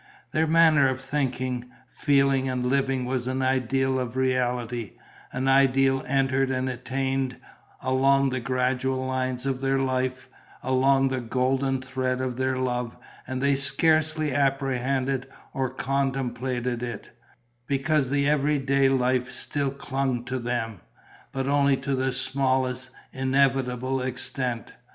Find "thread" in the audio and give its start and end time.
11.83-12.19